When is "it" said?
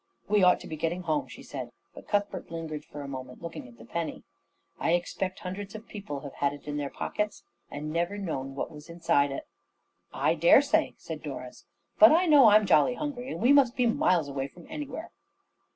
6.53-6.67, 9.31-9.47